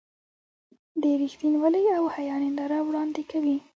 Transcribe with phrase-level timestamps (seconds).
[1.01, 3.57] د رښتینولۍ او حیا ننداره وړاندې کوي.